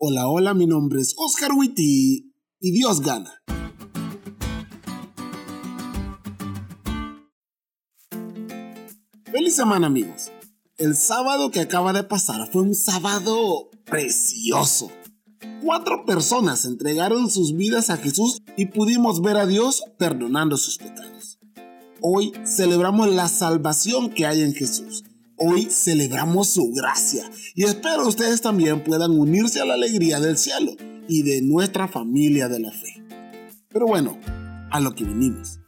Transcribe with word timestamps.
Hola, 0.00 0.28
hola, 0.28 0.54
mi 0.54 0.68
nombre 0.68 1.00
es 1.00 1.12
Oscar 1.16 1.50
Witty 1.52 2.32
y 2.60 2.70
Dios 2.70 3.00
gana. 3.00 3.42
Feliz 9.24 9.56
semana 9.56 9.88
amigos. 9.88 10.30
El 10.76 10.94
sábado 10.94 11.50
que 11.50 11.58
acaba 11.58 11.92
de 11.92 12.04
pasar 12.04 12.48
fue 12.52 12.62
un 12.62 12.76
sábado 12.76 13.70
precioso. 13.86 14.88
Cuatro 15.64 16.04
personas 16.06 16.64
entregaron 16.64 17.28
sus 17.28 17.56
vidas 17.56 17.90
a 17.90 17.96
Jesús 17.96 18.40
y 18.56 18.66
pudimos 18.66 19.20
ver 19.20 19.36
a 19.36 19.46
Dios 19.46 19.82
perdonando 19.98 20.56
sus 20.58 20.78
pecados. 20.78 21.40
Hoy 22.00 22.30
celebramos 22.44 23.12
la 23.12 23.26
salvación 23.26 24.10
que 24.10 24.26
hay 24.26 24.42
en 24.42 24.54
Jesús 24.54 25.02
Hoy 25.40 25.68
celebramos 25.70 26.48
su 26.48 26.72
gracia 26.72 27.22
y 27.54 27.62
espero 27.62 28.08
ustedes 28.08 28.40
también 28.40 28.82
puedan 28.82 29.12
unirse 29.12 29.60
a 29.60 29.64
la 29.64 29.74
alegría 29.74 30.18
del 30.18 30.36
cielo 30.36 30.72
y 31.06 31.22
de 31.22 31.42
nuestra 31.42 31.86
familia 31.86 32.48
de 32.48 32.58
la 32.58 32.72
fe. 32.72 33.04
Pero 33.68 33.86
bueno, 33.86 34.18
a 34.72 34.80
lo 34.80 34.96
que 34.96 35.04
vinimos. 35.04 35.60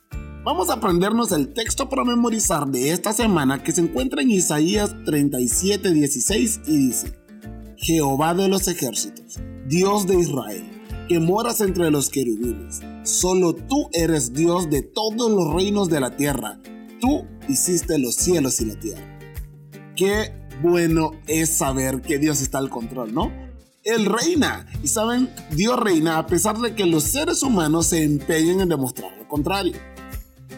Vamos 0.44 0.70
a 0.70 0.74
aprendernos 0.74 1.30
el 1.30 1.52
texto 1.52 1.88
para 1.88 2.02
memorizar 2.02 2.66
de 2.66 2.90
esta 2.90 3.12
semana 3.12 3.62
que 3.62 3.70
se 3.70 3.82
encuentra 3.82 4.22
en 4.22 4.32
Isaías 4.32 4.92
37, 5.04 5.92
16 5.92 6.62
y 6.66 6.76
dice, 6.88 7.12
Jehová 7.76 8.34
de 8.34 8.48
los 8.48 8.66
ejércitos, 8.66 9.38
Dios 9.68 10.08
de 10.08 10.18
Israel, 10.18 10.64
que 11.08 11.20
moras 11.20 11.60
entre 11.60 11.92
los 11.92 12.10
querubines, 12.10 12.80
solo 13.04 13.54
tú 13.54 13.88
eres 13.92 14.32
Dios 14.32 14.68
de 14.68 14.82
todos 14.82 15.30
los 15.30 15.54
reinos 15.54 15.88
de 15.88 16.00
la 16.00 16.16
tierra, 16.16 16.60
tú 17.00 17.24
hiciste 17.48 18.00
los 18.00 18.16
cielos 18.16 18.60
y 18.60 18.64
la 18.64 18.74
tierra 18.74 19.09
qué 20.00 20.32
bueno 20.62 21.12
es 21.26 21.58
saber 21.58 22.00
que 22.00 22.18
Dios 22.18 22.40
está 22.40 22.56
al 22.56 22.70
control, 22.70 23.12
¿no? 23.12 23.30
Él 23.84 24.06
reina. 24.06 24.66
Y 24.82 24.88
saben, 24.88 25.28
Dios 25.50 25.78
reina 25.78 26.16
a 26.16 26.26
pesar 26.26 26.58
de 26.58 26.74
que 26.74 26.86
los 26.86 27.04
seres 27.04 27.42
humanos 27.42 27.88
se 27.88 28.02
empeñen 28.02 28.62
en 28.62 28.70
demostrar 28.70 29.14
lo 29.18 29.28
contrario. 29.28 29.74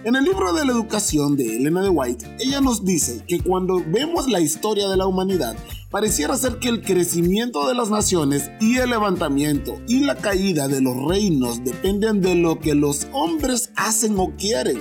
En 0.05 0.15
el 0.15 0.23
libro 0.23 0.53
de 0.53 0.65
la 0.65 0.71
educación 0.71 1.37
de 1.37 1.57
Elena 1.57 1.83
de 1.83 1.89
White, 1.89 2.37
ella 2.39 2.61
nos 2.61 2.85
dice 2.85 3.25
que 3.27 3.41
cuando 3.41 3.83
vemos 3.85 4.29
la 4.29 4.39
historia 4.39 4.89
de 4.89 4.97
la 4.97 5.07
humanidad, 5.07 5.57
pareciera 5.91 6.37
ser 6.37 6.61
que 6.61 6.69
el 6.69 6.81
crecimiento 6.81 7.67
de 7.67 7.75
las 7.75 7.91
naciones 7.91 8.49
y 8.61 8.77
el 8.77 8.91
levantamiento 8.91 9.81
y 9.89 10.05
la 10.05 10.15
caída 10.15 10.69
de 10.69 10.81
los 10.81 10.97
reinos 11.05 11.65
dependen 11.65 12.21
de 12.21 12.37
lo 12.37 12.61
que 12.61 12.77
los 12.77 13.09
hombres 13.13 13.73
hacen 13.75 14.15
o 14.19 14.37
quieren 14.37 14.79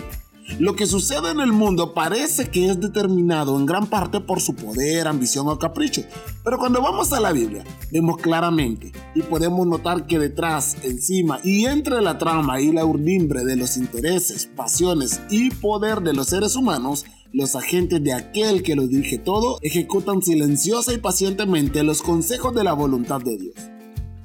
lo 0.60 0.76
que 0.76 0.86
sucede 0.86 1.32
en 1.32 1.40
el 1.40 1.52
mundo 1.52 1.94
parece 1.94 2.50
que 2.50 2.70
es 2.70 2.80
determinado 2.80 3.58
en 3.58 3.66
gran 3.66 3.88
parte 3.88 4.20
por 4.20 4.42
su 4.42 4.56
poder, 4.56 5.08
ambición 5.08 5.48
o 5.48 5.58
capricho, 5.58 6.04
pero 6.44 6.58
cuando 6.58 6.82
vamos 6.82 7.14
a 7.14 7.20
la 7.20 7.32
Biblia 7.32 7.64
vemos 7.92 8.18
claramente 8.18 8.92
y 9.16 9.22
podemos 9.22 9.66
notar 9.68 10.08
que 10.08 10.20
detrás, 10.20 10.78
encima 10.84 11.40
y 11.44 11.66
entre 11.66 12.02
la 12.02 12.18
trama 12.18 12.62
y 12.62 12.72
la 12.72 12.86
urdimbre 12.86 13.46
de 13.46 13.56
los 13.56 13.78
intereses, 13.78 14.46
pasiones 14.46 15.22
y 15.30 15.50
poder 15.50 16.02
de 16.02 16.14
los 16.14 16.28
seres 16.28 16.56
humanos, 16.56 17.06
los 17.34 17.56
agentes 17.56 18.04
de 18.04 18.14
aquel 18.14 18.62
que 18.62 18.76
lo 18.76 18.88
dirige 18.88 19.18
todo 19.18 19.58
ejecutan 19.62 20.22
silenciosa 20.22 20.94
y 20.94 20.98
pacientemente 20.98 21.84
los 21.84 22.02
consejos 22.02 22.54
de 22.54 22.64
la 22.64 22.74
voluntad 22.74 23.22
de 23.22 23.38
Dios. 23.38 23.56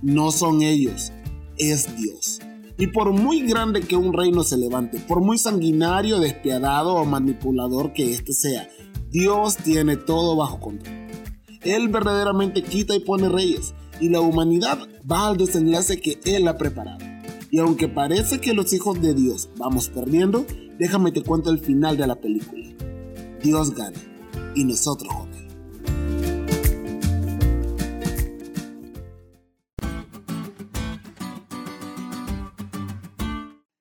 No 0.02 0.32
son 0.32 0.62
ellos, 0.62 1.12
es 1.56 1.96
Dios. 1.96 2.40
Y 2.78 2.88
por 2.88 3.12
muy 3.12 3.40
grande 3.46 3.80
que 3.80 3.96
un 3.96 4.12
reino 4.12 4.42
se 4.42 4.58
levante, 4.58 4.98
por 5.00 5.22
muy 5.22 5.38
sanguinario, 5.38 6.20
despiadado 6.20 6.94
o 6.94 7.04
manipulador 7.06 7.92
que 7.92 8.12
éste 8.12 8.34
sea, 8.34 8.68
Dios 9.10 9.56
tiene 9.56 9.96
todo 9.96 10.36
bajo 10.36 10.60
control. 10.60 10.94
Él 11.62 11.88
verdaderamente 11.88 12.62
quita 12.62 12.94
y 12.94 13.00
pone 13.00 13.28
reyes, 13.28 13.74
y 13.98 14.10
la 14.10 14.20
humanidad 14.20 14.78
va 15.10 15.28
al 15.28 15.38
desenlace 15.38 16.00
que 16.00 16.20
Él 16.24 16.46
ha 16.48 16.58
preparado. 16.58 16.98
Y 17.50 17.58
aunque 17.58 17.88
parece 17.88 18.40
que 18.40 18.52
los 18.52 18.72
hijos 18.74 19.00
de 19.00 19.14
Dios 19.14 19.48
vamos 19.56 19.88
perdiendo, 19.88 20.44
déjame 20.78 21.12
te 21.12 21.22
cuento 21.22 21.50
el 21.50 21.58
final 21.58 21.96
de 21.96 22.06
la 22.06 22.16
película. 22.16 22.66
Dios 23.42 23.74
gana, 23.74 23.98
y 24.54 24.64
nosotros 24.64 25.12